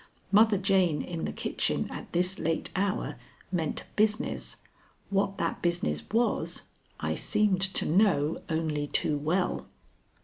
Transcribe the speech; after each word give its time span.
Mother 0.31 0.57
Jane 0.57 1.03
in 1.03 1.25
the 1.25 1.31
kitchen 1.31 1.87
at 1.91 2.11
this 2.11 2.39
late 2.39 2.71
hour 2.75 3.17
meant 3.51 3.83
business. 3.95 4.57
What 5.11 5.37
that 5.37 5.61
business 5.61 6.03
was, 6.09 6.63
I 6.99 7.13
seemed 7.13 7.61
to 7.61 7.85
know 7.85 8.41
only 8.49 8.87
too 8.87 9.19
well. 9.19 9.67